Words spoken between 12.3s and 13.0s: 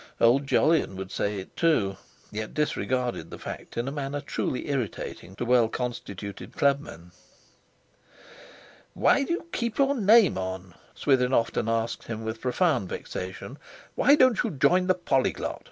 profound